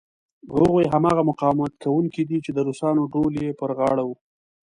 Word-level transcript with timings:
هغوی 0.55 0.85
هماغه 0.93 1.21
مقاومت 1.29 1.73
کوونکي 1.83 2.23
دي 2.29 2.37
چې 2.45 2.51
د 2.53 2.59
روسانو 2.67 3.03
ډول 3.13 3.33
یې 3.43 3.57
پر 3.59 3.69
غاړه 3.79 4.03
و. 4.05 4.09